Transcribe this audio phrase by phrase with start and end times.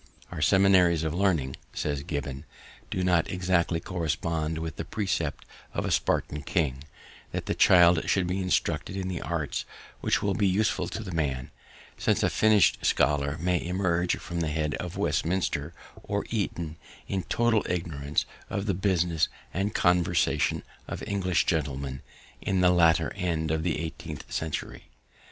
[0.31, 2.45] "'Our seminaries of learning,' says Gibbon,
[2.89, 6.85] 'do not exactly correspond with the precept of a Spartan king,
[7.31, 9.63] that the child should be instructed in the arts
[9.99, 11.51] which will be useful to the man;
[11.99, 15.71] since a finished scholar may emerge from the head of Westminster
[16.01, 16.77] or Eton,
[17.07, 22.01] in total ignorance of the business and conversation of English gentlemen
[22.41, 24.85] in the latter end of the eighteenth century.